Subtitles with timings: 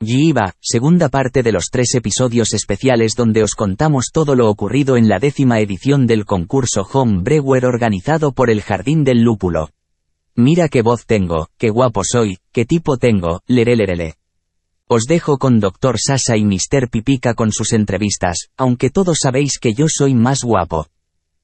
[0.00, 5.08] Yiva, segunda parte de los tres episodios especiales donde os contamos todo lo ocurrido en
[5.08, 9.70] la décima edición del concurso Home Brewer organizado por el Jardín del Lúpulo.
[10.36, 14.14] Mira qué voz tengo, qué guapo soy, qué tipo tengo, leré
[14.86, 15.96] Os dejo con Dr.
[15.98, 16.88] Sasa y Mr.
[16.88, 20.86] Pipica con sus entrevistas, aunque todos sabéis que yo soy más guapo.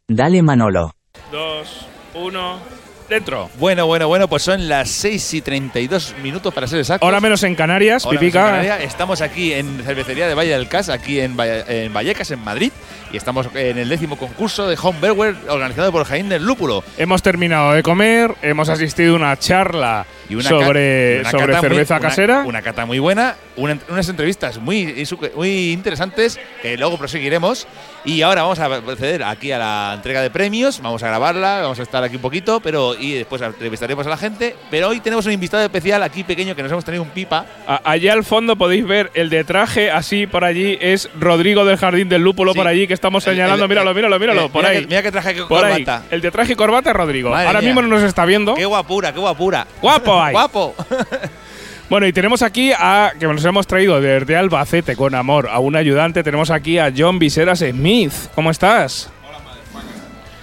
[0.07, 0.95] Dale Manolo.
[1.33, 2.84] Dos, uno.
[3.09, 3.51] Dentro.
[3.59, 7.07] Bueno, bueno, bueno, pues son las 6 y 32 minutos para ser exactos.
[7.07, 8.83] Ahora menos en Canarias, Pipica.
[8.83, 12.73] Estamos aquí en Cervecería de Valle del Cas, aquí en, en Vallecas, en Madrid
[13.15, 16.83] y estamos en el décimo concurso de Homeberger organizado por Jaén del Lúpulo.
[16.99, 20.05] Hemos terminado de comer, hemos asistido a una charla
[20.43, 22.45] sobre, sobre cerveza casera.
[22.47, 27.67] Una, cata muy buena, unas entrevistas muy, muy interesantes que luego proseguiremos.
[28.05, 31.79] Y ahora vamos a proceder aquí a la entrega de premios, vamos a grabarla, vamos
[31.81, 34.55] a estar aquí un poquito, pero y después entrevistaremos a la gente.
[34.71, 37.47] Pero hoy tenemos un invitado especial aquí pequeño que nos hemos tenido un pipa.
[37.67, 42.09] allá al fondo podéis ver el de traje, así por allí es Rodrigo del Jardín
[42.09, 44.87] del Lúpulo por allí que estamos señalando, míralo, míralo, míralo, por ahí.
[44.87, 46.03] mira que traje corbata.
[46.11, 47.35] El de traje y corbata es Rodrigo.
[47.35, 48.55] Ahora mismo no nos está viendo.
[48.55, 49.67] Qué guapura, qué guapura.
[49.81, 50.75] Guapo Guapo.
[51.91, 55.77] Bueno, y tenemos aquí a, que nos hemos traído desde Albacete con amor, a un
[55.77, 56.23] ayudante.
[56.23, 58.13] Tenemos aquí a John Viseras Smith.
[58.35, 59.11] ¿Cómo estás?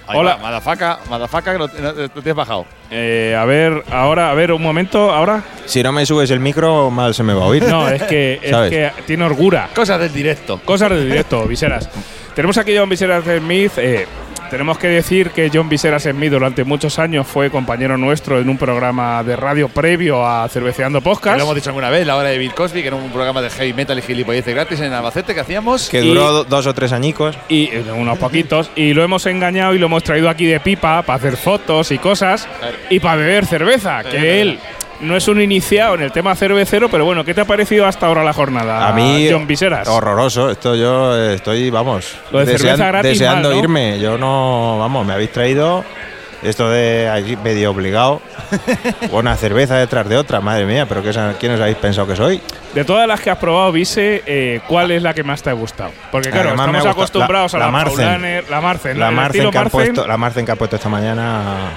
[0.06, 2.66] Hola, Madafaca, Madafaca, que lo, tienes bajado.
[2.90, 5.42] Eh, a ver, ahora, a ver, un momento, ahora.
[5.64, 7.64] Si no me subes el micro, mal se me va a oír.
[7.64, 9.70] No, es que, es que tiene orgura.
[9.74, 10.60] Cosas del directo.
[10.64, 11.88] Cosas del directo, Viseras.
[12.34, 13.72] Tenemos aquí a John Viseras Smith.
[13.78, 14.06] Eh,
[14.52, 18.58] tenemos que decir que John Viseras Smith durante muchos años fue compañero nuestro en un
[18.58, 21.38] programa de radio previo a Cerveceando Podcast.
[21.38, 23.48] Lo hemos dicho alguna vez, la hora de Bill Cosby, que era un programa de
[23.48, 25.88] heavy metal y gilipolleces gratis en Albacete que hacíamos.
[25.88, 27.38] Que duró dos o tres añicos.
[27.48, 28.70] Y eh, unos poquitos.
[28.76, 31.96] y lo hemos engañado y lo hemos traído aquí de pipa para hacer fotos y
[31.96, 32.46] cosas.
[32.90, 34.58] Y para beber cerveza, que él
[35.02, 38.06] no es un iniciado en el tema cervecero, pero bueno, ¿qué te ha parecido hasta
[38.06, 38.88] ahora la jornada?
[38.88, 39.88] A mí, John Viseras.
[39.88, 40.50] Horroroso.
[40.50, 43.98] Esto yo estoy, vamos, deseando irme.
[43.98, 45.84] Yo no, vamos, me habéis traído
[46.42, 48.20] esto de allí medio obligado.
[49.12, 51.02] Una cerveza detrás de otra, madre mía, pero
[51.38, 52.40] ¿quién os habéis pensado que soy?
[52.74, 55.54] De todas las que has probado, Vise, eh, ¿cuál es la que más te ha
[55.54, 55.92] gustado?
[56.10, 58.42] Porque claro, estamos acostumbrados a la, Marcen.
[58.48, 61.70] la Marcen, la Marcen, que, puesto, la Marcen que ha puesto esta mañana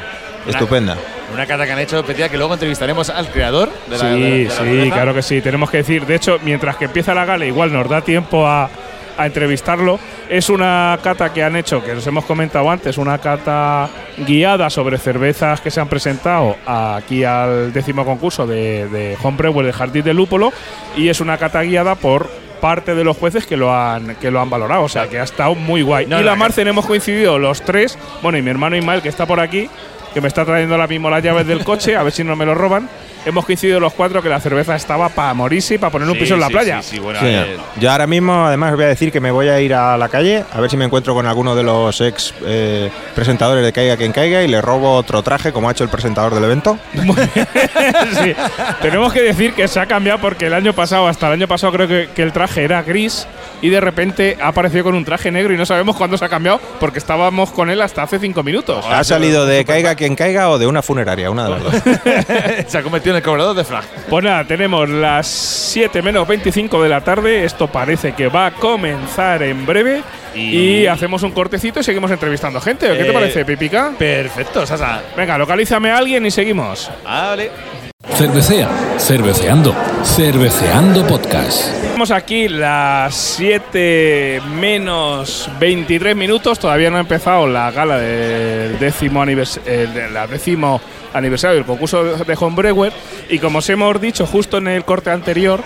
[0.47, 0.97] Estupenda.
[1.35, 4.89] Una cata que han hecho especial que luego entrevistaremos al creador de la Sí, sí,
[4.89, 5.41] claro que sí.
[5.41, 8.69] Tenemos que decir, de hecho, mientras que empieza la gala, igual nos da tiempo a,
[9.17, 9.99] entrevistarlo.
[10.29, 14.97] Es una cata que han hecho, que nos hemos comentado antes, una cata guiada sobre
[14.97, 20.13] cervezas que se han presentado aquí al décimo concurso de, de Homebrew, el Jardín de
[20.13, 20.53] Lúpulo,
[20.95, 22.29] y es una cata guiada por
[22.61, 25.23] parte de los jueces que lo han que lo han valorado, o sea que ha
[25.23, 26.05] estado muy guay.
[26.05, 29.39] y la Marcen hemos coincidido los tres, bueno, y mi hermano Ismael que está por
[29.39, 29.69] aquí,
[30.15, 32.45] que me está trayendo ahora mismo las llaves del coche, a ver si no me
[32.45, 32.87] lo roban.
[33.25, 36.35] Hemos coincidido los cuatro que la cerveza estaba para morirse y para poner un piso
[36.35, 36.81] en la playa.
[36.81, 39.59] Sí, bueno, eh, Yo ahora mismo, además, os voy a decir que me voy a
[39.59, 42.89] ir a la calle a ver si me encuentro con alguno de los ex eh,
[43.13, 46.33] presentadores de Caiga quien caiga y le robo otro traje, como ha hecho el presentador
[46.33, 46.79] del evento.
[48.23, 48.33] sí.
[48.81, 51.73] Tenemos que decir que se ha cambiado porque el año pasado, hasta el año pasado,
[51.73, 53.27] creo que, que el traje era gris
[53.61, 56.29] y de repente ha aparecido con un traje negro y no sabemos cuándo se ha
[56.29, 58.85] cambiado porque estábamos con él hasta hace cinco minutos.
[58.89, 61.29] ¿Ha salido de caiga quien caiga o de una funeraria?
[61.29, 61.73] Una de las dos.
[62.67, 63.83] se ha convertido en el cobrador de flag.
[64.09, 67.43] Pues nada, tenemos las 7 menos 25 de la tarde.
[67.43, 70.03] Esto parece que va a comenzar en breve.
[70.35, 72.87] Y, hacemos un cortecito y seguimos entrevistando gente.
[72.87, 73.93] ¿Qué te eh, parece, Pipica?
[73.97, 75.01] Perfecto, Sasa.
[75.15, 76.91] Venga, localízame a alguien y seguimos.
[77.03, 77.51] Vale.
[78.15, 81.67] Cervecea, cerveceando, cerveceando podcast.
[81.83, 86.57] Estamos aquí las 7 menos 23 minutos.
[86.57, 90.79] Todavía no ha empezado la gala del décimo, eh, la décimo
[91.13, 92.93] aniversario del concurso de Homebrewer.
[93.29, 95.61] Y como os hemos dicho justo en el corte anterior,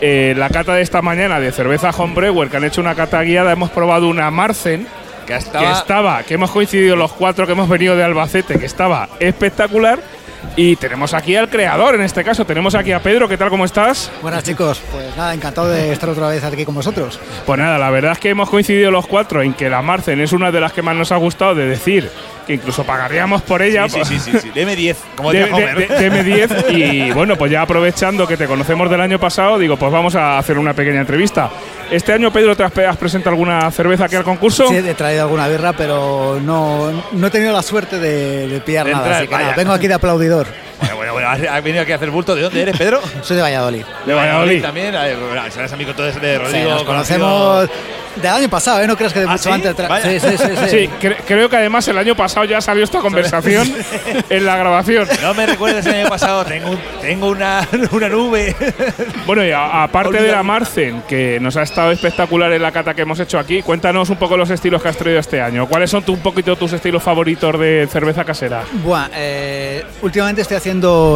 [0.00, 3.50] eh, la cata de esta mañana de cerveza Homebrewer, que han hecho una cata guiada,
[3.50, 4.86] hemos probado una Marcen.
[5.26, 8.66] Que estaba, que estaba, que hemos coincidido los cuatro que hemos venido de Albacete, que
[8.66, 9.98] estaba espectacular
[10.56, 13.64] y tenemos aquí al creador, en este caso, tenemos aquí a Pedro, ¿qué tal, cómo
[13.64, 14.10] estás?
[14.22, 17.20] Buenas chicos, pues nada, encantado de estar otra vez aquí con vosotros.
[17.46, 20.32] Pues nada, la verdad es que hemos coincidido los cuatro en que la Marcen es
[20.32, 22.10] una de las que más nos ha gustado de decir
[22.48, 23.86] que incluso pagaríamos por ella.
[23.90, 28.26] Sí, sí, sí, sí, Deme 10, como de, Deme 10 y bueno, pues ya aprovechando
[28.26, 31.50] que te conocemos del año pasado, digo, pues vamos a hacer una pequeña entrevista.
[31.90, 34.66] Este año, Pedro, ¿te has presentado alguna cerveza aquí al concurso?
[34.68, 39.18] Sí, he traído alguna birra, pero no, no he tenido la suerte de, pillar nada,
[39.18, 40.46] así que vengo aquí de aplaudidor.
[40.80, 42.34] Bueno, bueno, bueno, has venido aquí a hacer bulto.
[42.34, 43.00] ¿De dónde eres, Pedro?
[43.22, 43.84] Soy de Valladolid.
[44.06, 44.62] De Valladolid.
[44.62, 44.92] también.
[44.92, 46.70] Bueno, Serás amigo todo de Sí, Rodrigo.
[46.70, 47.18] nos conocido.
[47.20, 47.70] conocemos
[48.16, 48.86] del año pasado, ¿eh?
[48.88, 49.50] No creas que de ¿Ah, mucho sí?
[49.50, 49.76] antes.
[50.02, 50.44] Sí, sí, sí.
[50.56, 50.68] sí.
[50.70, 53.72] Sí, cre- creo que además el año pasado ya salió esta conversación
[54.30, 55.06] en la grabación.
[55.22, 56.44] No me recuerdes el año pasado.
[56.44, 58.56] Tengo, un- tengo una, una nube.
[59.24, 63.02] Bueno, y aparte de la Marcen, que nos ha estado espectacular en la cata que
[63.02, 65.66] hemos hecho aquí, cuéntanos un poco los estilos que has traído este año.
[65.68, 68.64] ¿Cuáles son tu- un poquito tus estilos favoritos de cerveza casera?
[68.84, 70.67] Buah, eh, últimamente estoy haciendo,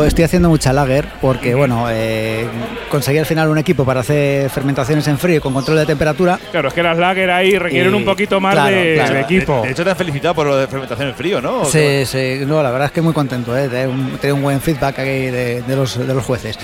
[0.05, 2.47] estoy haciendo mucha lager porque, bueno, eh,
[2.91, 6.39] conseguí al final un equipo para hacer fermentaciones en frío con control de temperatura.
[6.51, 9.15] Claro, es que las lager ahí requieren Y- un poquito más claro, de, claro.
[9.15, 9.57] de equipo.
[9.61, 11.61] De, de hecho, te han felicitado por lo de fermentación en frío, ¿no?
[11.61, 13.69] ¿O Sí, sí, no, la verdad es que muy contento, ¿eh?
[13.73, 16.59] He un, un buen feedback aquí de, de los, de los jueces.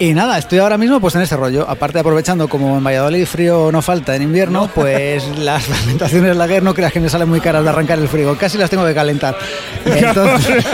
[0.00, 1.66] Y nada, estoy ahora mismo pues en ese rollo.
[1.68, 6.72] Aparte aprovechando como en Valladolid frío no falta en invierno, pues las fermentaciones lager no
[6.72, 9.36] creas que me salen muy caras de arrancar el frigo, casi las tengo que calentar.
[9.84, 10.64] Entonces,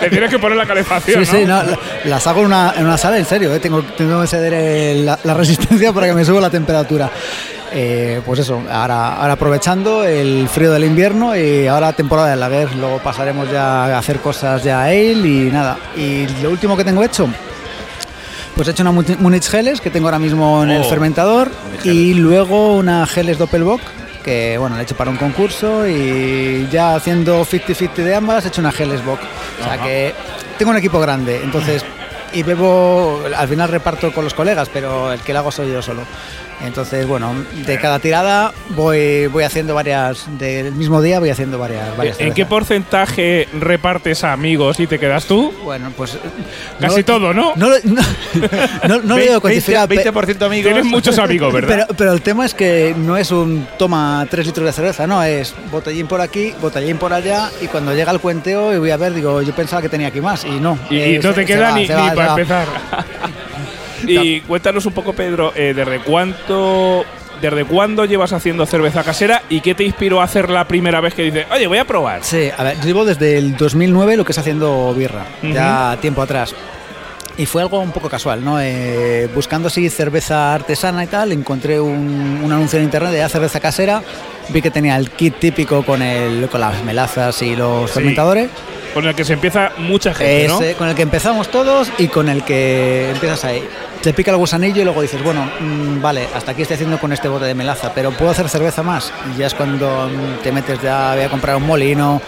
[0.00, 1.62] Te tienes que poner la calefacción, Sí, sí, ¿no?
[1.62, 3.60] no, la- las hago en una, en una sala, en serio, ¿eh?
[3.60, 7.08] tengo, tengo que ceder el- la, la resistencia para que me suba la temperatura.
[7.74, 12.74] Eh, pues eso, ahora, ahora aprovechando el frío del invierno y ahora temporada de lager,
[12.74, 15.78] luego pasaremos ya a hacer cosas ya ale y nada.
[15.96, 17.28] Y lo último que tengo hecho,
[18.62, 21.50] pues he hecho una Mu- Munich Geles que tengo ahora mismo en el Oh, fermentador
[21.84, 23.80] y luego una Geles Doppelbock
[24.22, 28.48] que bueno, la he hecho para un concurso y ya haciendo 50-50 de ambas he
[28.48, 29.18] hecho una Geles Bock.
[29.60, 30.14] O sea que
[30.58, 31.84] tengo un equipo grande, entonces
[32.32, 35.82] y bebo, al final reparto con los colegas, pero el que lo hago soy yo
[35.82, 36.02] solo.
[36.64, 37.34] Entonces, bueno,
[37.66, 42.32] de cada tirada voy, voy haciendo varias, del mismo día voy haciendo varias, varias ¿En
[42.32, 45.52] qué porcentaje repartes a amigos y te quedas tú?
[45.64, 46.16] Bueno, pues...
[46.80, 47.52] Casi no- todo, ¿no?
[47.56, 48.02] No, no,
[48.88, 50.72] no, no lo digo 20, cuantificado, pe- 20% amigos.
[50.72, 51.68] Tienes muchos amigos, ¿verdad?
[51.68, 55.22] Pero, pero el tema es que no es un toma 3 litros de cerveza, no,
[55.24, 58.96] es botellín por aquí, botellín por allá y cuando llega el cuenteo y voy a
[58.96, 60.78] ver, digo, yo pensaba que tenía aquí más y no.
[60.88, 62.66] y, eh, y no se- te queda va, ni, ni va, para empezar.
[64.06, 67.04] y cuéntanos un poco, Pedro, eh, ¿desde cuánto,
[67.40, 71.14] desde cuándo llevas haciendo cerveza casera y qué te inspiró a hacer la primera vez
[71.14, 72.22] que dices, oye, voy a probar?
[72.22, 76.22] Sí, a ver, yo llevo desde el 2009 lo que es haciendo birra, ya tiempo
[76.22, 76.54] atrás.
[77.38, 78.60] Y fue algo un poco casual, ¿no?
[78.60, 83.28] Eh, buscando así cerveza artesana y tal, encontré un, un anuncio en internet de "Ah,
[83.28, 84.02] cerveza casera,
[84.50, 87.94] vi que tenía el kit típico con, el, con las melazas y los Sí.
[87.94, 88.50] fermentadores.
[88.92, 92.42] Con el que se empieza mucha gente, con el que empezamos todos y con el
[92.44, 93.66] que empiezas ahí.
[94.02, 97.10] Te pica el gusanillo y luego dices, bueno, mm, vale, hasta aquí estoy haciendo con
[97.14, 99.10] este bote de melaza, pero puedo hacer cerveza más.
[99.34, 102.20] Y ya es cuando mm, te metes ya, voy a comprar un molino,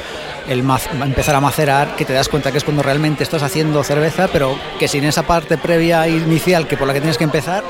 [0.49, 3.83] el maz- empezar a macerar, que te das cuenta que es cuando realmente estás haciendo
[3.85, 7.63] cerveza, pero que sin esa parte previa inicial que por la que tienes que empezar,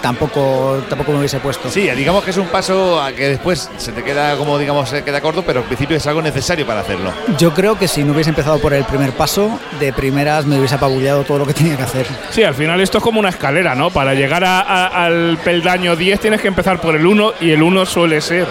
[0.00, 1.70] tampoco, tampoco me hubiese puesto.
[1.70, 5.02] Sí, digamos que es un paso a que después se te queda como, digamos, se
[5.02, 7.12] queda corto, pero al principio es algo necesario para hacerlo.
[7.38, 10.74] Yo creo que si no hubiese empezado por el primer paso, de primeras me hubiese
[10.76, 12.06] apabullado todo lo que tenía que hacer.
[12.30, 13.90] Sí, al final esto es como una escalera, ¿no?
[13.90, 17.62] Para llegar a- a- al peldaño 10 tienes que empezar por el 1 y el
[17.62, 18.46] 1 suele ser,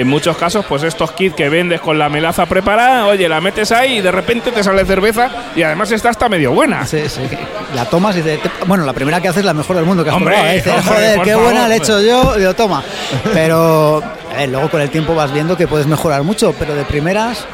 [0.00, 3.72] en muchos casos, pues estos kits que vendes con la melaza preparada, oye, la metes
[3.72, 6.86] ahí y de repente te sale cerveza y además está hasta medio buena.
[6.86, 7.20] Sí, sí.
[7.74, 10.04] La tomas y dices, te- bueno, la primera que haces es la mejor del mundo
[10.04, 10.52] que has Hombre, probado.
[10.52, 10.56] ¿eh?
[10.56, 11.44] Dices, hombre, joder, qué favor".
[11.44, 12.82] buena le he hecho yo, digo, toma.
[13.32, 14.02] Pero
[14.48, 17.44] luego con el tiempo vas viendo que puedes mejorar mucho, pero de primeras.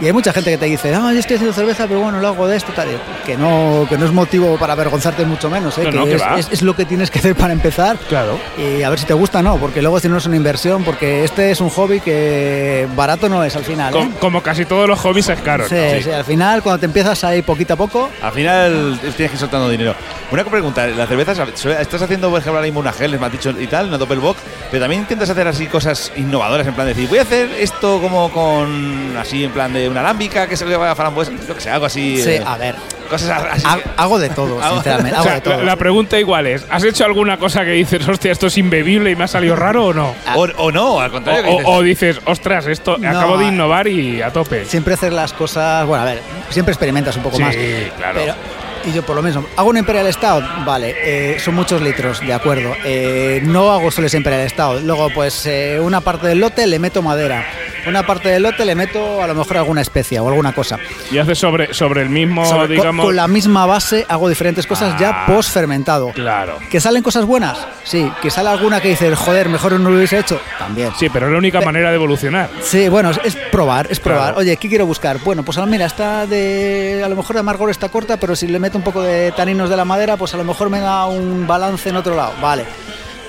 [0.00, 2.28] Y hay mucha gente que te dice, ah, yo estoy haciendo cerveza, pero bueno, lo
[2.28, 2.88] hago de esto, tal.
[3.26, 5.82] Que no, que no es motivo para avergonzarte mucho menos, ¿eh?
[5.84, 6.38] No, que no, que es, va.
[6.38, 7.98] es- es lo que tienes que hacer para empezar.
[8.08, 8.38] Claro.
[8.56, 10.84] Y a ver si te gusta o no, porque luego si no es una inversión,
[10.84, 13.92] porque este es un hobby que barato no es al final.
[13.94, 13.98] ¿eh?
[13.98, 15.68] Com- como casi todos los hobbies es caro.
[15.68, 16.02] Sí, ¿no?
[16.02, 19.38] sí, al final cuando te empiezas ahí poquito a poco, Al final tienes que ir
[19.38, 19.94] soltando dinero.
[20.30, 21.32] Una pregunta, la cerveza,
[21.78, 24.36] estás haciendo, por ejemplo, ahora mismo una gel, me has dicho y tal, una doppelbock,
[24.70, 28.00] pero también intentas hacer así cosas innovadoras, en plan de decir, voy a hacer esto
[28.00, 31.54] como con, así, en plan de una alámbica que se le va a frambuesa, yo
[31.54, 32.22] que sé, algo así.
[32.22, 32.74] sí, eh, a ver,
[33.08, 33.66] Cosas así.
[33.66, 35.56] ha- hago de todo, Hago- sinceramente, O hago sea, de todo.
[35.58, 39.10] la, la pregunta igual es, ¿has hecho alguna cosa que dices, hostia, esto es imbebible
[39.10, 40.14] y me ha salido raro o no?
[40.34, 41.42] o, o no, al O, contrario.
[41.42, 44.64] que o- dices, o dices, ostras, esto No, acabo de innovar y a tope.
[44.64, 46.20] Siempre hacer las cosas, bueno, a ver,
[46.50, 47.56] siempre experimentas un poco Sí, más.
[47.96, 48.20] claro.
[48.20, 48.34] Pero,
[48.84, 50.44] y yo por lo menos, ¿hago un Imperial Stout?
[50.64, 52.72] Vale, eh, son muchos litros, de acuerdo.
[52.84, 54.82] Eh, no hago solo ese Imperial Stout.
[54.84, 57.44] Luego, pues, eh, una parte del lote le meto madera.
[57.86, 60.78] Una parte del lote le meto a lo mejor alguna especia o alguna cosa.
[61.10, 63.06] Y haces sobre, sobre el mismo, Sobre- con- digamos...
[63.06, 65.26] con, la misma base hago diferentes cosas ya Ah.
[65.26, 66.10] post fermentado.
[66.12, 66.58] Claro.
[66.70, 67.56] ¿Que salen cosas buenas?
[67.84, 68.10] Sí.
[68.20, 70.38] ¿Que sale alguna que dices, joder, mejor no lo hubiese hecho?
[70.58, 70.90] También.
[70.98, 72.50] Sí, pero es la única Pe- manera de evolucionar.
[72.62, 74.20] Sí, bueno, es- es probar, es probar.
[74.24, 74.38] Claro.
[74.40, 75.16] Oye, ¿qué quiero buscar?
[75.24, 77.00] Bueno, pues mira, está de.
[77.02, 79.70] A lo mejor de amargor está corta, pero si le meto un poco de taninos
[79.70, 82.32] de la madera, pues a lo mejor me da un balance en otro lado.
[82.40, 82.64] Vale.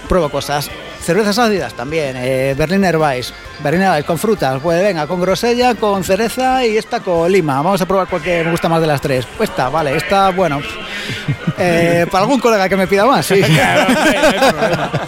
[0.08, 0.70] Pruebo cosas.
[1.02, 3.34] Cervezas ácidas también, eh, Berliner Weiss.
[3.64, 7.56] Berliner Weiss con frutas, pues venga, con grosella, con cereza y esta con lima.
[7.62, 9.26] Vamos a probar cuál que me gusta más de las tres.
[9.38, 10.62] Pues esta, vale, esta, bueno.
[11.58, 13.42] eh, para algún colega que me pida más, sí.
[13.42, 14.92] Claro, no hay- no hay problema.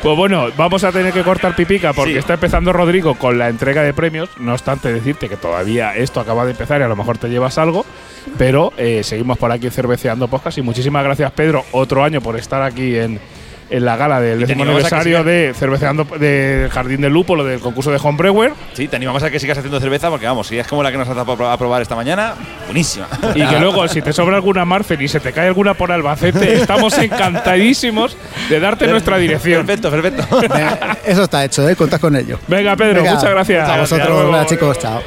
[0.00, 2.18] Pues bueno, vamos a tener que cortar pipica porque Sí.
[2.20, 4.30] está empezando Rodrigo con la entrega de premios.
[4.38, 7.58] No obstante decirte que todavía esto acaba de empezar y a lo mejor te llevas
[7.58, 7.84] algo.
[8.38, 12.62] Pero eh, seguimos por aquí cerveceando podcast y muchísimas gracias Pedro otro año por estar
[12.62, 13.20] aquí en,
[13.70, 17.98] en la gala del décimo aniversario de cerveceando del Jardín del Lúpulo del concurso de
[18.02, 20.90] Homebrewer Sí, te animamos a que sigas haciendo cerveza porque vamos, si es como la
[20.90, 22.34] que nos has dado a pro- a probar esta mañana,
[22.66, 23.06] buenísima.
[23.34, 26.54] y que luego si te sobra alguna Marfen y se te cae alguna por Albacete
[26.60, 28.16] estamos encantadísimos
[28.48, 29.64] de darte nuestra dirección.
[29.66, 30.40] Perfecto, perfecto.
[30.40, 31.76] Venga, Eso está hecho, ¿eh?
[31.76, 32.38] Contad con ello.
[32.48, 33.68] Venga Pedro, Venga, muchas gracias.
[33.68, 35.00] A Hasta vosotros, venga, chicos, chao.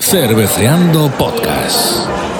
[0.00, 2.39] Cerveceando Podcast.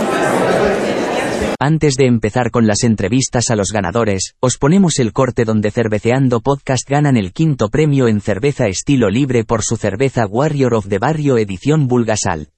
[1.62, 6.40] Antes de empezar con las entrevistas a los ganadores, os ponemos el corte donde Cerveceando
[6.40, 10.98] Podcast ganan el quinto premio en cerveza estilo libre por su cerveza Warrior of the
[10.98, 12.48] Barrio edición Bulgasal.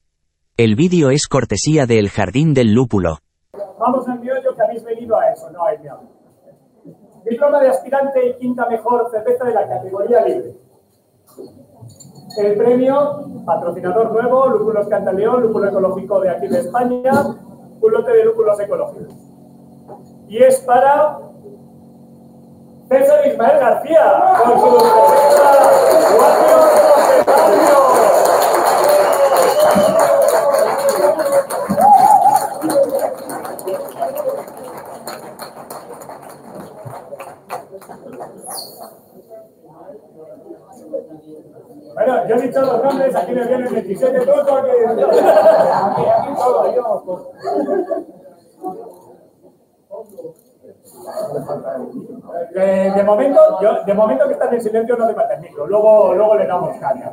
[0.56, 3.18] El vídeo es cortesía de El Jardín del Lúpulo.
[3.80, 6.08] Vamos al miollo que habéis venido a eso, no hay miollo.
[7.28, 10.54] Diploma de aspirante y quinta mejor cerveza de la categoría libre.
[12.38, 17.12] El premio, patrocinador nuevo, Lúpulos Cantaleón, lúpulo ecológico de aquí de España,
[17.82, 19.14] un lote de lúpulos ecológicos.
[20.28, 21.18] Y es para
[22.88, 24.78] César Ismael García, con su
[41.94, 44.48] Bueno, yo he dicho los nombres, aquí me vienen 27 todos.
[44.48, 44.70] Aquí,
[46.02, 47.32] aquí todo, yo.
[52.54, 53.40] De momento,
[53.86, 57.12] de momento que están en silencio no te el micro, luego, luego le damos caña.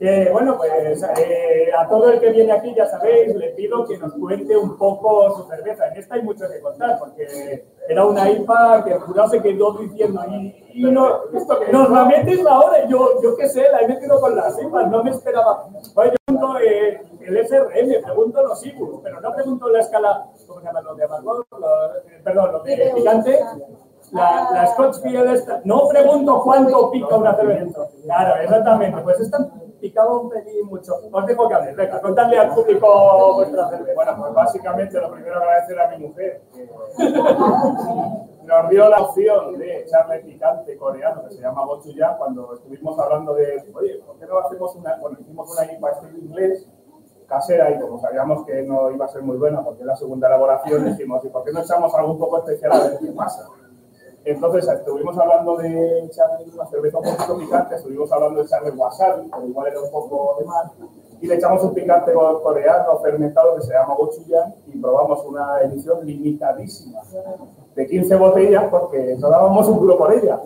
[0.00, 3.98] Eh, bueno, pues eh, a todo el que viene aquí, ya sabéis, le pido que
[3.98, 5.88] nos cuente un poco su cerveza.
[5.88, 9.72] En esta hay mucho que contar, porque era una IPA que el jurado se quedó
[9.72, 11.22] diciendo, y, y no,
[11.72, 15.02] nos la metes ahora, yo, yo qué sé, la he metido con las IPAs, no
[15.02, 15.66] me esperaba.
[15.96, 20.60] Oye, yo pregunto eh, el SRM, pregunto los IBUs, pero no pregunto la escala, ¿cómo
[20.60, 20.80] se llama?
[20.82, 23.40] Los de amargor, eh, perdón, los de picante.
[24.12, 27.88] La, la Scotch Field no pregunto cuánto pica una cerveza.
[28.04, 29.02] Claro, exactamente.
[29.02, 29.50] Pues esta
[29.80, 30.94] picaba un pelín mucho.
[31.10, 31.76] Os dejo que hables.
[31.76, 33.94] Venga, contadle al público vuestra cerveza.
[33.94, 36.66] Bueno, pues básicamente lo primero agradecer a mi mujer que
[38.46, 43.34] nos dio la opción de echarle picante coreano que se llama gochujang cuando estuvimos hablando
[43.34, 46.66] de, oye, ¿por qué no hacemos una, bueno, hicimos una IPA estilo inglés
[47.26, 50.28] casera y como sabíamos que no iba a ser muy buena porque es la segunda
[50.28, 53.46] elaboración, dijimos, ¿y por qué no echamos algo un poco especial a ver qué pasa?
[54.30, 59.28] Entonces estuvimos hablando de echarle una cerveza un poquito picante, estuvimos hablando de echarle wasabi,
[59.30, 60.70] pero igual era un poco de más,
[61.20, 65.60] y le echamos un picante co- coreano fermentado que se llama gochujang y probamos una
[65.62, 67.00] edición limitadísima
[67.74, 70.40] de 15 botellas porque no dábamos un duro por ella,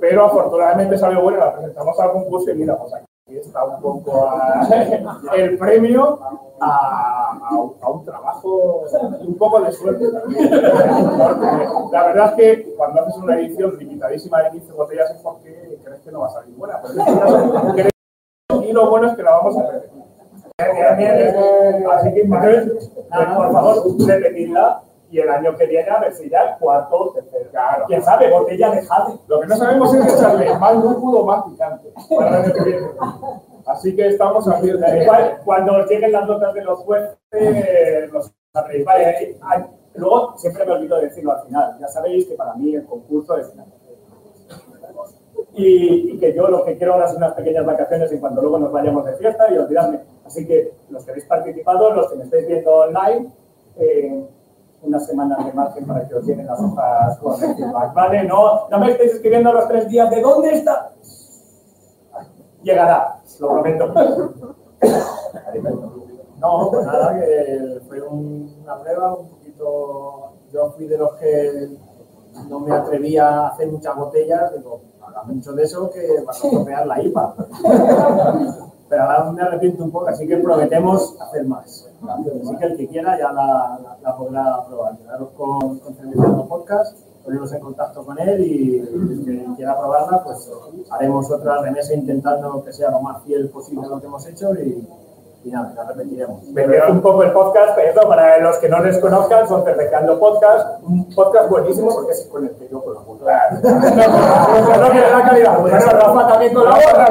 [0.00, 4.26] pero afortunadamente salió buena, la presentamos al concurso y mira, pues aquí está un poco
[4.26, 4.66] a-
[5.36, 6.18] el premio
[6.60, 10.50] a, a a un trabajo y un poco de suerte también.
[11.92, 16.00] La verdad es que cuando haces una edición limitadísima de 15 botellas es porque crees
[16.00, 16.80] que no va a salir buena.
[16.82, 19.98] Pero en este y lo bueno es que la vamos a repetir.
[21.92, 26.58] Así que, por favor, repetidla y el año que viene a ver si ya el
[26.58, 27.50] cuarto o tercero.
[27.50, 27.84] Claro.
[27.86, 28.30] ¿Quién sabe?
[28.30, 29.18] Botella de jade.
[29.26, 32.62] Lo que no sabemos es echarle más lúpulo o más picante para el año que
[32.62, 32.86] viene.
[33.66, 34.48] Así que estamos
[35.44, 37.16] cuando lleguen las notas de los jueces,
[38.12, 38.84] los sabréis.
[38.84, 39.38] Vale,
[39.94, 41.76] luego siempre me olvido decirlo al final.
[41.80, 43.52] Ya sabéis que para mí el concurso es.
[45.54, 48.58] Y, y que yo lo que quiero ahora son unas pequeñas vacaciones en cuanto luego
[48.58, 50.00] nos vayamos de fiesta y olvidarme.
[50.24, 53.32] Así que los que habéis participado, los que me estáis viendo online,
[53.76, 54.28] eh,
[54.98, 58.24] unas semanas de margen para que os lleguen las hojas con el feedback, ¿vale?
[58.24, 60.90] No, no me estéis escribiendo a los tres días de dónde está.
[62.62, 63.86] Llegará, lo prometo.
[66.40, 70.32] No, pues nada, que fue un- una prueba un poquito.
[70.52, 71.68] Yo fui de los que
[72.48, 76.46] no me atrevía a hacer muchas botellas, digo, haga mucho de eso que vas a
[76.48, 77.34] estropear la IPA.
[78.88, 81.88] Pero ahora me arrepiento un poco, así que prometemos hacer más.
[82.08, 84.96] Así que el que quiera ya la, podrá probar.
[84.96, 90.24] Quedaros con, con Cerveceando Podcast, poneros en contacto con él y el que quiera probarla,
[90.24, 90.50] pues
[90.90, 94.54] haremos otra remesa intentando que sea lo más fiel posible a lo que hemos hecho
[94.54, 94.86] y,
[95.50, 96.52] La repetiremos.
[96.52, 100.82] Vender un poco el podcast, pero para los que no les conozcan, son Cerveceando Podcast,
[100.82, 103.18] un podcast buenísimo porque es con el que yo colaboro.
[103.18, 103.56] Claro.
[103.62, 105.60] no calidad.
[105.60, 107.08] Bueno, Rafa también colabora,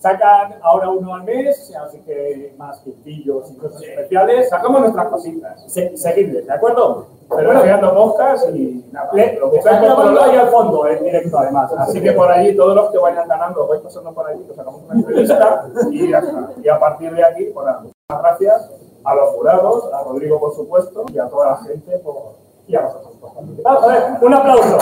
[0.00, 4.48] Sacan ahora uno al mes, así que más quintillos y cosas especiales.
[4.48, 5.62] Sacamos nuestras cositas.
[5.70, 7.06] Se, seguidles, ¿de acuerdo?
[7.28, 9.10] Pero bueno, creando podcast y nada.
[9.12, 11.70] Le, lo que está grabando ahí al fondo, en directo además.
[11.76, 14.82] Así que por allí, todos los que vayan ganando, vais pasando por allí, que sacamos
[14.84, 16.48] una entrevista y ya está.
[16.64, 18.70] Y a partir de aquí, pues nada, muchas gracias
[19.04, 22.80] a los jurados, a Rodrigo por supuesto, y a toda la gente por, y a
[22.86, 23.76] vosotros por participar.
[23.76, 24.78] Joder, un aplauso.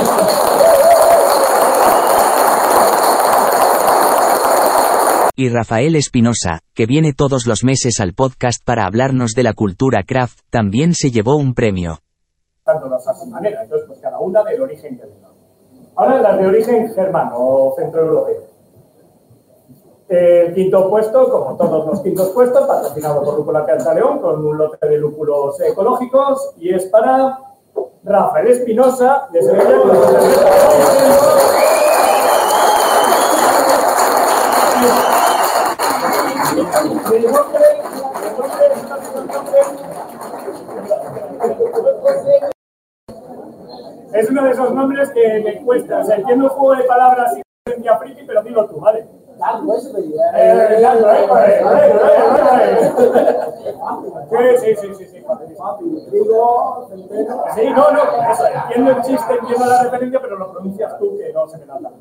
[5.40, 10.02] Y Rafael Espinosa, que viene todos los meses al podcast para hablarnos de la cultura
[10.04, 12.00] craft, también se llevó un premio.
[12.64, 13.62] tanto las manera.
[13.62, 15.28] Entonces, pues cada una del origen tenga.
[15.95, 18.49] Ahora las de origen germano o centroeuropeo.
[20.09, 24.59] El quinto puesto, como todos los quintos puestos, patrocinado por Lúpula Canta León con un
[24.59, 27.38] lote de lúpulos ecológicos y es para
[28.02, 29.83] Rafael Espinosa de Sevilla.
[34.80, 35.17] con
[44.12, 45.98] Es uno de esos nombres que me cuesta.
[45.98, 49.06] O sea, entiendo un juego de palabras y referencia friki, pero dilo tú, ¿vale?
[50.34, 52.92] Eh, ya, eh, eh, eh,
[54.32, 54.58] eh.
[54.58, 55.25] Sí, sí, sí, sí, sí.
[57.70, 58.00] No, no,
[58.32, 61.66] eso, entiendo el chiste, entiendo la referencia, pero lo pronuncias tú que no se me
[61.66, 61.92] nota.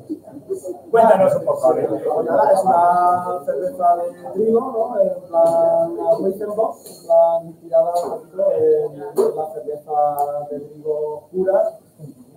[0.90, 1.74] Cuéntanos un poco.
[1.74, 5.28] Pues nada, es una cerveza de trigo, ¿no?
[5.28, 8.98] Plan una Weizenbock, en plan inspirada un poquito en
[9.36, 11.78] la cerveza de trigo pura,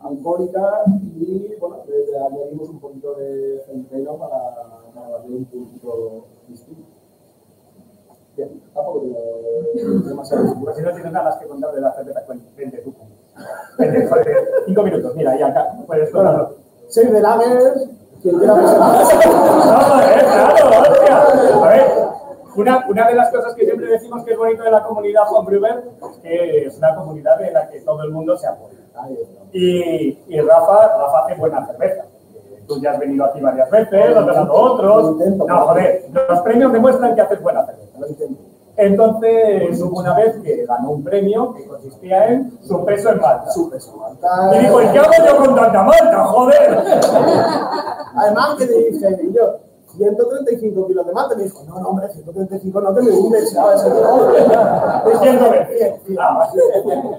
[0.03, 0.83] alcohólica
[1.15, 4.55] y, bueno, le, añadimos un poquito de centeno para,
[4.93, 7.01] para darle un puntito distinto.
[8.35, 12.23] Bien, tampoco tengo demasiado Pues si no tienes nada más que contar de la cerveza,
[12.55, 12.93] vente tú.
[13.77, 14.09] Vente,
[14.65, 16.55] cinco minutos, mira, ya acá, puedes contarlo.
[16.87, 17.89] Soy de Lagers,
[18.23, 18.55] No.
[21.63, 21.85] A ver,
[22.55, 25.83] una, una de las cosas que siempre decimos que es bonito de la comunidad Homebrewer
[26.09, 28.77] es que es una comunidad en la que todo el mundo se apoya.
[29.51, 32.05] Y, y Rafa, Rafa hace buena cerveza.
[32.67, 35.17] Tú ya has venido aquí varias veces, has ganado otros.
[35.17, 37.87] No, joder, los premios demuestran que haces buena cerveza.
[38.77, 43.51] Entonces, hubo una vez que ganó un premio que consistía en su peso en malta.
[43.51, 44.51] Su peso malta.
[44.55, 46.23] Y dijo, ¿y qué hago yo con tanta malta?
[46.25, 46.83] Joder.
[48.15, 49.59] Además, que le dije, y yo,
[49.97, 51.35] 135 kilos de mate.
[51.35, 53.83] Me dijo, no, no, hombre, 135 no te me hundes, ¿sabes?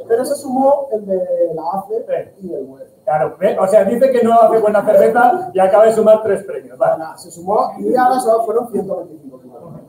[0.08, 2.88] Pero se sumó el de la ACE y el web.
[3.04, 6.78] Claro, o sea, dice que no hace buena cerveza y acaba de sumar tres premios.
[6.78, 6.98] Vale.
[6.98, 9.81] Nada, se sumó y ahora solo fueron 125 kilómetros.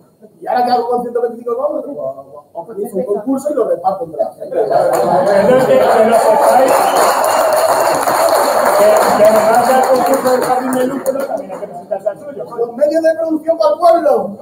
[0.43, 1.95] ¿Y ahora qué hago con 125 kilómetros?
[1.95, 4.60] Pues, organizo un concurso y lo reparto entre la gente.
[4.60, 5.79] Entonces, que,
[9.23, 12.43] además del concurso del jardín de también hay que presentarse al suyo.
[12.43, 14.38] Los medios de producción para el pueblo.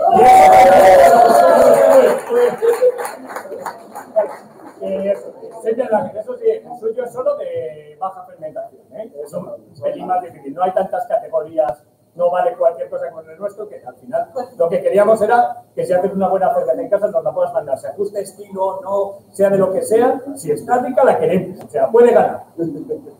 [4.81, 9.13] Eh, eso sí, el suyo es solo de baja fermentación, ¿eh?
[9.23, 10.55] Es un pelín más difícil.
[10.55, 11.83] No hay tantas categorías,
[12.15, 15.93] no vale cualquier cosa con el nuestro, que al final lo que queríamos era que
[15.93, 19.49] haces una buena cerveza en casa nos la puedas mandar, se ajuste estilo, no, sea
[19.49, 22.43] de lo que sea, si está rica la queremos, o sea, puede ganar.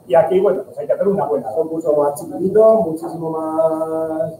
[0.07, 1.51] Y aquí, bueno, pues hay que hacer una buena.
[1.53, 4.33] Son mucho más chiquititos, muchísimo más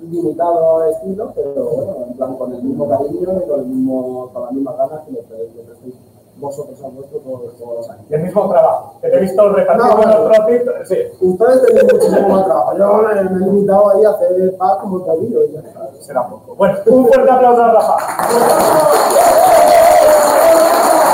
[0.00, 4.42] limitado estilo, pero bueno, en plan con el mismo cariño y con, el mismo, con
[4.42, 5.94] las mismas ganas que le prestéis
[6.38, 8.04] vosotros a vuestro todos, todos los años.
[8.10, 10.30] El mismo trabajo, que te he visto repartir No, con bueno.
[10.84, 10.96] sí.
[11.20, 12.78] Ustedes tenéis muchísimo más trabajo.
[12.78, 15.88] Yo me me he limitado ahí a hacer paz como todillo y ya está.
[16.00, 16.54] Será poco.
[16.56, 17.96] Bueno, un fuerte aplauso a Rafa.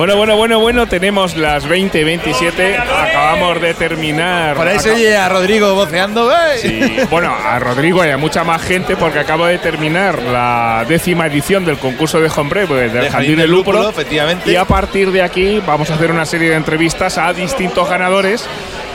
[0.00, 2.78] Bueno, bueno, bueno, bueno, tenemos las 20 y 27.
[2.78, 4.56] Acabamos de terminar.
[4.56, 6.32] Por ahí se oye a Rodrigo voceando.
[6.56, 11.26] Sí, bueno, a Rodrigo y a mucha más gente porque acabo de terminar la décima
[11.26, 13.90] edición del concurso de Hombre pues, del De Jardín del Lúpulo, Lúpulo.
[13.90, 14.50] efectivamente.
[14.50, 18.48] Y a partir de aquí vamos a hacer una serie de entrevistas a distintos ganadores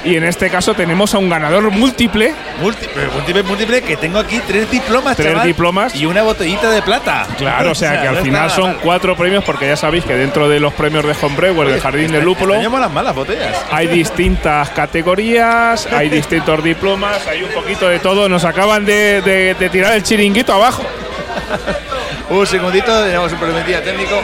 [0.05, 2.33] Y en este caso tenemos a un ganador múltiple.
[2.61, 5.95] Múltiple, múltiple, múltiple, que tengo aquí tres diplomas, Tres chaval, diplomas.
[5.95, 7.25] Y una botellita de plata.
[7.37, 10.59] Claro, o sea que al final son cuatro premios, porque ya sabéis que dentro de
[10.59, 13.57] los premios de Homebrewer del Jardín del Lúpulo Teníamos las malas botellas.
[13.71, 18.29] hay distintas categorías, hay distintos diplomas, hay un poquito de todo.
[18.29, 20.83] Nos acaban de, de- de tirar el chiringuito abajo.
[22.29, 24.19] Un segundito, tenemos un problemilla técnico.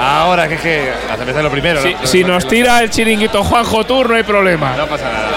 [0.00, 1.82] Ahora, que es que la cerveza es lo primero.
[1.82, 2.06] Si, ¿no?
[2.06, 4.76] si nos tira el chiringuito Juanjo Tour, no hay problema.
[4.76, 5.28] No pasa nada.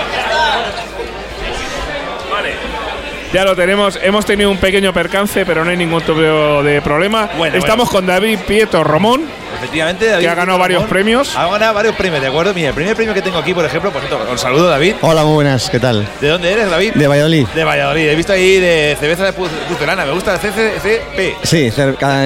[3.33, 7.29] Ya lo tenemos, hemos tenido un pequeño percance, pero no hay ningún tipo de problema.
[7.37, 9.21] Bueno, Estamos con David Pietro Romón,
[9.57, 10.23] Efectivamente, David.
[10.25, 11.35] que ha ganado varios premios.
[11.35, 12.53] Ha ganado varios premios, ¿de acuerdo?
[12.53, 14.95] Mira, el primer premio que tengo aquí, por ejemplo, por cierto, os saludo, David.
[15.01, 16.07] Hola, muy buenas, ¿qué tal?
[16.19, 16.93] ¿De dónde eres, David?
[16.93, 17.47] De Valladolid.
[17.49, 18.09] De Valladolid.
[18.09, 20.05] He visto ahí de cerveza de pu- pucelana.
[20.05, 21.37] Me gusta el CCCP.
[21.43, 21.71] Sí,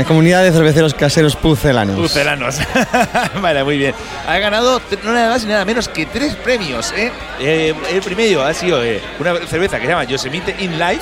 [0.07, 1.95] comunidad de cerveceros caseros pucelanos.
[1.97, 2.59] Pucelanos.
[3.41, 3.93] vale, muy bien.
[4.27, 6.93] Ha ganado no nada más ni nada menos que tres premios.
[6.95, 7.11] ¿eh?
[7.39, 11.01] Eh, el primero ha sido eh, una cerveza que se llama Yosemite In Life,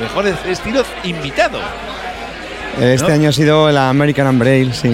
[0.00, 1.60] mejor estilo invitado.
[2.80, 3.14] Este ¿No?
[3.14, 4.90] año ha sido la American Umbrella, sí.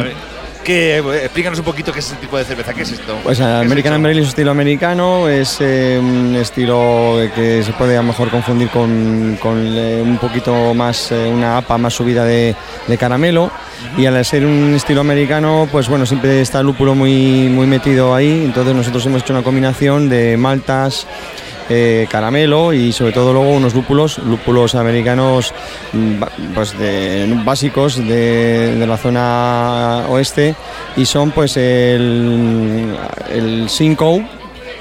[0.65, 2.75] Que, eh, explícanos un poquito qué es ese tipo de cerveza.
[2.75, 3.19] ¿Qué es esto?
[3.23, 3.97] Pues ¿Qué es American esto?
[3.97, 8.69] Umbrella es estilo americano, es eh, un estilo que se puede a lo mejor confundir
[8.69, 12.55] con, con, eh, un poquito más, eh, una APA más subida de,
[12.87, 13.51] de caramelo.
[13.97, 18.15] Y al ser un estilo americano, pues bueno, siempre está el lúpulo muy, muy metido
[18.15, 18.43] ahí.
[18.45, 21.07] Entonces nosotros hemos hecho una combinación de maltas,
[21.73, 25.55] eh, caramelo y sobre todo luego unos lúpulos, lúpulos americanos
[25.93, 26.75] mm, pues
[27.45, 30.57] básicos de, de la zona oeste
[30.97, 32.97] y son pues el,
[33.33, 34.27] el Simcoe,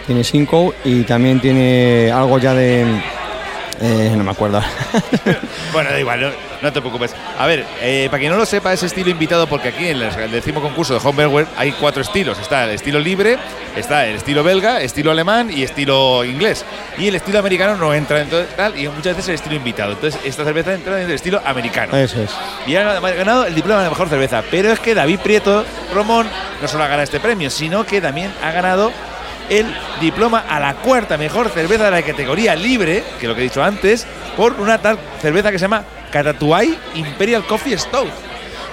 [0.07, 3.18] tiene Simcoe y también tiene algo ya de...
[3.81, 4.61] eh, no me acuerdo.
[5.71, 6.29] Bueno, da igual, no,
[6.61, 7.13] no te preocupes.
[7.37, 10.31] A ver, eh, para quien no lo sepa, es estilo invitado porque aquí en el,
[10.31, 12.39] décimo concurso de Homebrewers hay cuatro estilos.
[12.39, 13.37] Está el estilo libre,
[13.75, 16.65] está el estilo belga, estilo alemán y estilo inglés.
[16.97, 19.91] Y el estilo americano no entra de tal y muchas veces el estilo invitado.
[19.93, 21.95] Entonces, esta cerveza entra en el estilo americano.
[21.95, 22.31] Eso es.
[22.65, 24.43] Y ha ganado el diploma de la mejor cerveza.
[24.49, 25.63] Pero es que David Prieto
[25.93, 26.27] Romón
[26.61, 28.91] no solo ha ganado este premio, sino que también ha ganado
[29.49, 29.65] el
[29.99, 33.63] diploma a la cuarta mejor cerveza de la categoría libre, que lo que he dicho
[33.63, 34.05] antes,
[34.37, 38.09] por una tal cerveza que se llama Catatuay Imperial Coffee Stout.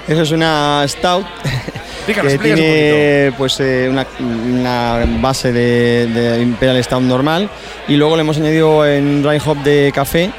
[0.07, 1.27] Eso es una stout
[2.07, 7.51] Explícanos, que tiene pues eh, una, una base de, de Imperial Stout normal
[7.89, 10.31] y luego le hemos añadido en dry hop de café,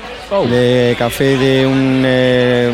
[0.49, 2.69] de café de un, eh,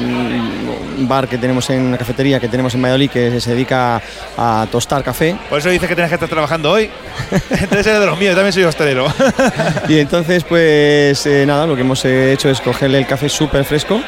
[0.98, 4.02] un bar que tenemos en una cafetería que tenemos en Valladolid que se dedica
[4.38, 6.90] a tostar café Por eso dices que tienes que estar trabajando hoy.
[7.32, 9.06] Entonces eres de los míos, también soy hostelero.
[9.88, 14.02] y entonces pues eh, nada, lo que hemos hecho es cogerle el café súper fresco.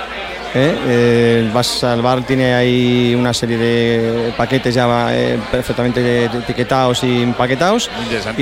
[0.55, 0.73] ¿Eh?
[0.87, 7.21] Eh, vas al bar, tiene ahí una serie de paquetes ya eh, perfectamente etiquetados y
[7.23, 7.89] empaquetados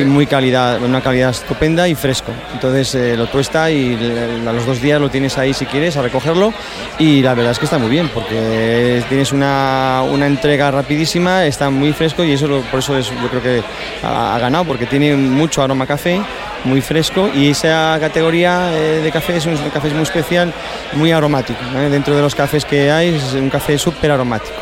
[0.02, 2.32] y muy calidad, una calidad estupenda y fresco.
[2.54, 5.98] Entonces eh, lo tuesta y l- a los dos días lo tienes ahí si quieres
[5.98, 6.54] a recogerlo
[7.00, 11.70] y la verdad es que está muy bien porque tienes una, una entrega rapidísima, está
[11.70, 13.64] muy fresco y eso lo- por eso es, yo creo que
[14.04, 16.22] ha, ha ganado porque tiene mucho aroma a café,
[16.66, 20.54] muy fresco y esa categoría eh, de café es un café muy especial,
[20.94, 21.60] muy aromático.
[21.76, 21.90] ¿eh?
[22.04, 24.58] Dentro de los cafés que hay es un café súper aromático.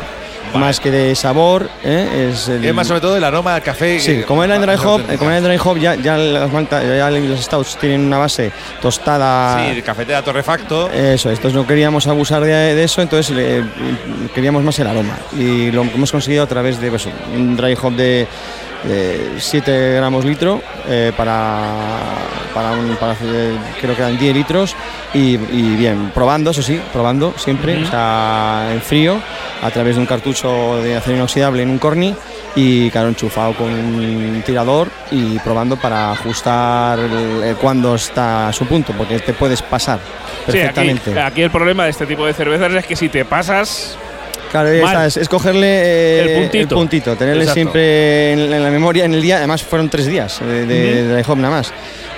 [0.54, 2.28] Más que de sabor, ¿eh?
[2.30, 3.98] es el- es más sobre todo el aroma al café.
[3.98, 6.84] Sí, como en dry hop, Sí, eh, como en dry hop ya, ya las maltas,
[6.86, 9.66] ya los stouts tienen una base tostada.
[9.68, 10.88] el cafetera torrefacto.
[10.92, 13.64] Eso, entonces no queríamos abusar de, de eso, entonces le-
[14.32, 15.16] queríamos más el aroma.
[15.36, 18.28] Y lo hemos conseguido a través de pues, un dry hop de
[19.38, 21.60] 7 gramos litro eh, para,
[22.54, 24.76] para, un- para hacer, creo que eran 10 litros.
[25.14, 29.18] Y, y bien, probando, eso sí, probando siempre, o sea, en frío,
[29.62, 32.14] a través de un cartucho de acero inoxidable en un corny
[32.54, 36.98] y claro, enchufado con un tirador y probando para ajustar
[37.60, 39.98] cuándo está a su punto, porque te puedes pasar
[40.46, 41.20] Sí, aquí, perfectamente.
[41.20, 43.96] aquí el problema de este tipo de cervezas es que si te pasas,
[44.52, 47.16] Claro, está, es, es cogerle eh, El puntito.
[47.16, 47.54] tenerle Exacto.
[47.54, 49.38] siempre en, en la memoria en el día.
[49.38, 51.72] Además, fueron tres días de, de, de nada más.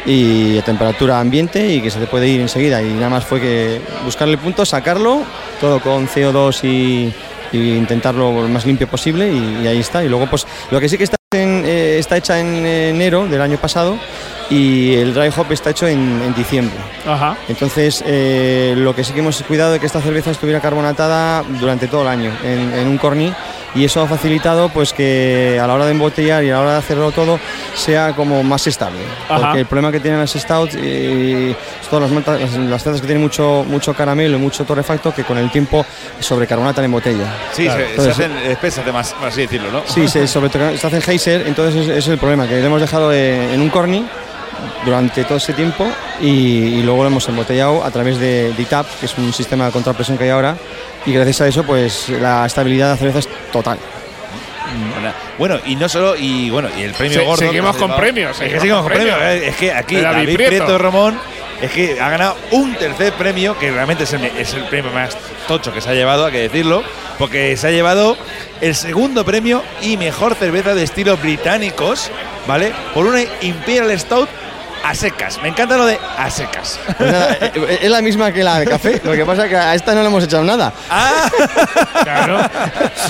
[0.05, 2.83] Y a temperatura ambiente y que se te puede ir enseguida.
[2.83, 5.23] Y nada más fue que buscarle puntos, sacarlo,
[5.61, 7.12] todo con CO2 y,
[7.57, 9.29] y intentarlo lo más limpio posible.
[9.33, 10.05] Y, y ahí está.
[10.05, 13.40] Y luego, pues lo que sí que está, en, eh, está hecha en enero del
[13.40, 13.97] año pasado
[14.50, 16.76] y el dry hop está hecho en, en diciembre.
[17.07, 21.42] ajá, Entonces, eh, lo que sí que hemos cuidado de que esta cerveza estuviera carbonatada
[21.61, 23.33] durante todo el año en, en un corny
[23.76, 26.72] y eso ha facilitado pues que a la hora de embotellar y a la hora
[26.72, 27.40] de hacerlo todo
[27.74, 29.00] sea como más estable.
[29.28, 29.40] Ajá.
[29.46, 31.57] Porque el problema que tienen las stouts y
[31.90, 35.24] todas las, maltas- las, las cervezas que tienen mucho, mucho caramelo y mucho torrefacto que
[35.24, 35.85] con el tiempo
[36.20, 37.26] sobrecarbonatan en botella.
[37.52, 37.80] Sí, Claro.
[37.80, 39.83] se, se Entonces, hacen espesas, de más, por así decirlo, ¿no?
[39.87, 43.12] Sí, se, sobre, se hacen geyser, entonces ese es el problema, que le hemos dejado
[43.12, 44.04] eh, en un corny
[44.85, 45.87] durante todo ese tiempo
[46.20, 46.27] y,
[46.79, 50.16] y luego lo hemos embotellado a través de DITAP, que es un sistema de contrapresión
[50.18, 50.57] que hay ahora
[51.07, 53.79] y gracias a eso pues la estabilidad de la cerveza es total.
[55.38, 57.37] Bueno, y no solo, y bueno, y el premio Se- gordo.
[57.46, 59.16] seguimos con premios, Es que seguimos con premios.
[59.18, 59.42] premios.
[59.42, 60.46] eh, Es que aquí De David Prieto.
[60.48, 61.18] Prieto Ramón
[61.61, 65.16] es que ha ganado un tercer premio, que realmente es el, es el premio más
[65.46, 66.83] tocho que se ha llevado, hay que decirlo,
[67.18, 68.16] porque se ha llevado
[68.61, 72.11] el segundo premio y mejor cerveza de estilo británicos,
[72.48, 72.72] ¿vale?
[72.94, 74.29] Por una Imperial Stout
[74.85, 75.40] a secas.
[75.42, 76.79] Me encanta lo de a secas.
[76.99, 79.75] Pues eh, es la misma que la de café, lo que pasa es que a
[79.75, 80.73] esta no le hemos echado nada.
[80.90, 81.31] Ah,
[82.03, 82.38] Claro,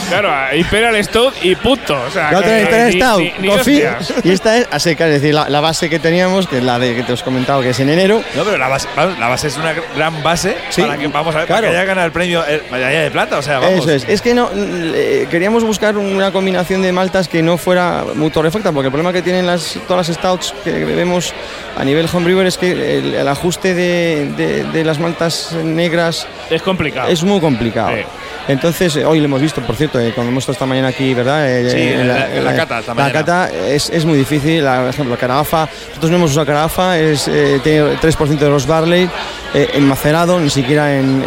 [0.08, 2.00] claro, el Stout y punto.
[2.06, 3.88] O sea, otra que Imperial Stout, coffee,
[4.22, 6.78] y esta es a seca, es decir, la, la base que teníamos, que es la
[6.78, 8.22] de que te os comentado, que es en enero.
[8.34, 11.38] No, pero la base, la base es una gran base Sí, para que vamos a
[11.38, 11.72] ver, para claro.
[11.72, 13.38] que haya ganado el premio el medalla de plata.
[13.38, 13.80] O sea, vamos.
[13.80, 14.04] Eso es.
[14.08, 18.72] Es que no eh, queríamos buscar una combinación de maltas que no fuera muy torrefacta,
[18.72, 21.32] porque el problema que tienen las, todas las stouts que bebemos
[21.76, 26.62] a nivel homebrewer es que el, el ajuste de, de- de las maltas negras Es
[26.62, 27.08] complicado.
[27.08, 27.90] es muy complicado.
[27.96, 28.02] Sí.
[28.48, 31.14] Entonces, eh, hoy lo hemos visto, por cierto, eh, cuando hemos estado esta mañana aquí,
[31.14, 31.48] ¿verdad?
[31.50, 33.12] Eh, Sí, en la- en la cata esta La mañana.
[33.20, 37.26] cata es, es muy difícil, la- por ejemplo, carafa, nosotros no hemos usado carafa, es,
[37.28, 39.08] eh, tiene 3% de los barley,
[39.54, 41.22] eh, enmacerado, ni siquiera en,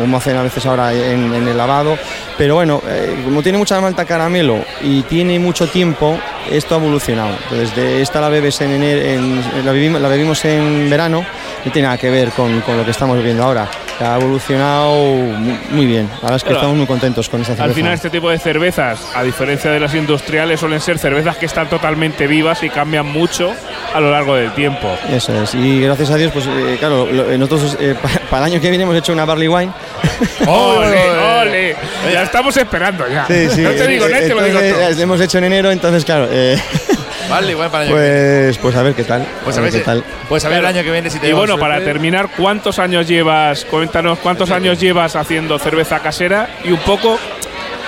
[0.00, 1.98] como hacen a veces ahora en, en el lavado,
[2.38, 2.80] pero bueno,
[3.24, 6.18] como tiene mucha malta caramelo y tiene mucho tiempo,
[6.50, 7.30] esto ha evolucionado.
[7.44, 9.64] Entonces, de esta la bebes en enero, en-
[10.02, 11.24] la, bebimos en verano,
[11.64, 13.68] no tiene nada que ver con, con lo que estamos viviendo ahora.
[14.00, 16.66] Ha evolucionado mu- muy bien, la verdad es que Claro.
[16.66, 17.68] estamos muy contentos con esta cerveza.
[17.68, 21.46] Al final este tipo de cervezas, a diferencia de las industriales, suelen ser cervezas que
[21.46, 23.52] están totalmente vivas y cambian mucho
[23.94, 24.90] a lo largo del tiempo.
[25.10, 28.46] Eso es, y gracias a Dios, pues eh, claro, lo- eh, nosotros eh, pa- para
[28.46, 29.72] el año que viene hemos hecho una barley wine.
[30.46, 31.76] ¡Ole, ole!
[32.12, 33.22] Ya estamos esperando ya.
[33.22, 34.68] no te digo net, te lo digo todo.
[34.90, 36.58] eh, hemos hecho en enero, entonces claro, eh,
[37.28, 39.26] Vale, igual para pues, pues a ver qué tal.
[39.44, 39.98] Pues a ver ver, qué tal.
[39.98, 42.78] si, pues a ver el año que viene si Y tenemos bueno, para terminar, ¿cuántos
[42.78, 43.64] años llevas?
[43.64, 46.48] Cuéntanos, ¿cuántos años llevas haciendo cerveza casera?
[46.64, 47.18] Y un poco,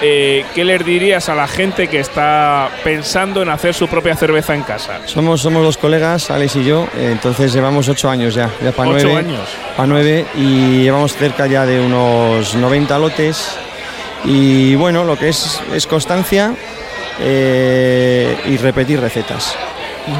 [0.03, 4.55] eh, ¿qué les dirías a la gente que está pensando en hacer su propia cerveza
[4.55, 5.01] en casa?
[5.07, 8.91] Somos, somos dos colegas, Alex y yo, eh, entonces llevamos ocho años ya, ya para
[8.91, 9.19] Ocho nueve.
[9.19, 9.49] años.
[9.77, 13.57] Para nueve y llevamos cerca ya de unos 90 lotes.
[14.25, 16.53] Y bueno, lo que es es constancia
[17.21, 19.57] eh, y repetir recetas.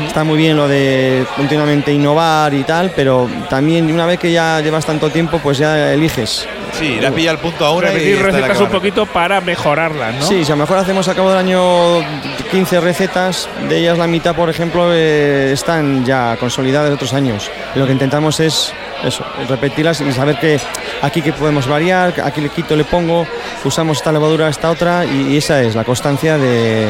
[0.07, 4.61] Está muy bien lo de continuamente innovar y tal, pero también una vez que ya
[4.61, 6.47] llevas tanto tiempo, pues ya eliges.
[6.73, 9.41] Sí, le has pillado el punto a una y Repetir la recetas un poquito para
[9.41, 10.23] mejorarlas, ¿no?
[10.23, 12.05] Sí, si a lo mejor hacemos a cabo del año
[12.51, 17.49] 15 recetas, de ellas la mitad, por ejemplo, eh, están ya consolidadas de otros años.
[17.77, 18.73] Lo que intentamos es
[19.05, 20.59] eso, repetirlas y saber que
[21.03, 23.27] aquí que podemos variar, aquí le quito, le pongo,
[23.65, 26.87] usamos esta levadura, esta otra, y, y esa es la constancia de,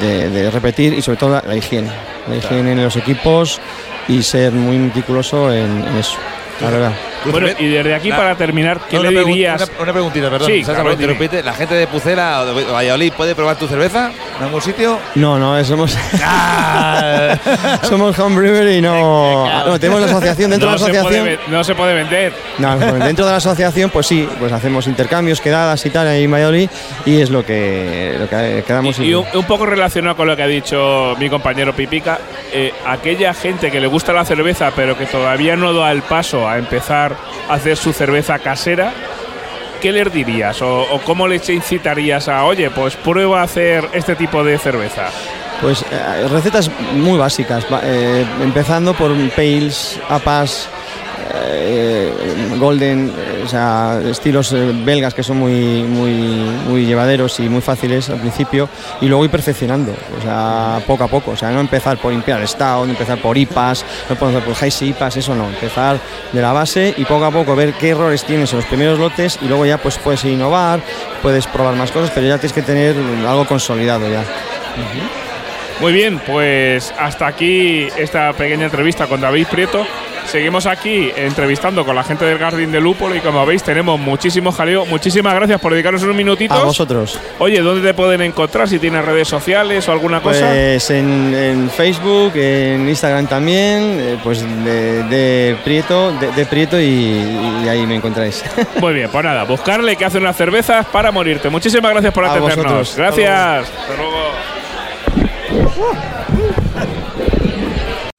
[0.00, 1.90] de- de repetir y sobre todo la, la higiene.
[2.28, 3.60] La higiene en los equipos
[4.08, 6.16] y ser muy meticuloso en, en eso,
[6.60, 6.92] la verdad.
[7.26, 9.62] Bueno, y desde aquí La- para terminar, ¿qué No, le dirías?
[9.74, 10.46] Una, una preguntita, perdón.
[10.48, 11.42] Sí, ¿sabes claro, interrumpirte?
[11.42, 14.98] ¿La gente de Pucela o de Valladolid puede probar tu cerveza en algún sitio?
[15.16, 15.96] No, no, somos,
[17.82, 21.24] somos homebrewer y no, no, tenemos la asociación dentro no, de la se asociación.
[21.24, 22.32] puede, no se puede vender.
[22.58, 26.32] No, dentro de la asociación, pues sí, pues hacemos intercambios, quedadas y tal ahí en
[26.32, 26.70] Valladolid
[27.06, 28.98] y es lo que, lo que quedamos.
[28.98, 32.18] Y un, un poco relacionado con lo que ha dicho mi compañero Pipica,
[32.52, 36.48] eh, aquella gente que le gusta la cerveza pero que todavía no da el paso
[36.48, 37.09] a empezar
[37.48, 38.92] hacer su cerveza casera,
[39.80, 40.60] ¿qué les dirías?
[40.62, 45.08] O, cómo les incitarías a, oye, pues prueba a hacer este tipo de cerveza?
[45.60, 50.68] Pues eh, recetas muy básicas, eh, empezando por pales, apas,
[51.34, 52.12] eh,
[52.58, 56.12] golden, eh, o sea, estilos eh, belgas que son muy, muy,
[56.68, 58.68] muy llevaderos y muy fáciles al principio
[59.00, 62.46] y luego ir perfeccionando, o sea, poco a poco, o sea, no empezar por Imperial
[62.46, 65.98] Stout, no empezar por IPAs, no empezar por High IPAs, eso no, empezar
[66.32, 69.38] de la base y poco a poco ver qué errores tienes en los primeros lotes
[69.42, 70.80] y luego ya pues puedes innovar,
[71.22, 74.24] puedes probar más cosas, pero ya tienes que tener algo consolidado ya.
[75.80, 79.86] Muy bien, pues hasta aquí esta pequeña entrevista con David Prieto.
[80.26, 84.52] Seguimos aquí entrevistando con la gente del Jardín de Lúpulo y como veis tenemos muchísimo
[84.52, 84.86] jaleo.
[84.86, 86.56] Muchísimas gracias por dedicarnos unos minutitos.
[86.56, 87.18] A vosotros.
[87.38, 88.68] Oye, ¿dónde te pueden encontrar?
[88.68, 90.48] Si tienes redes sociales o alguna cosa.
[90.48, 96.80] Pues en, en Facebook, en Instagram también, eh, pues de, de Prieto, de, de Prieto
[96.80, 96.84] y,
[97.64, 98.44] y ahí me encontráis.
[98.80, 101.48] Muy bien, pues nada, buscarle que hace unas cervezas para morirte.
[101.48, 102.90] Muchísimas gracias por A atendernos.
[102.90, 103.68] Hasta Gracias.
[103.68, 104.30] Hasta luego.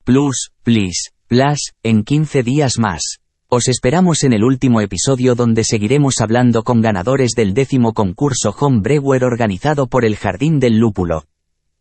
[0.04, 3.20] Plus, please, plus, en 15 días más.
[3.48, 8.82] Os esperamos en el último episodio donde seguiremos hablando con ganadores del décimo concurso Home
[8.82, 11.24] Brewer organizado por el Jardín del Lúpulo.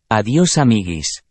[0.07, 1.25] Adiós amiguis.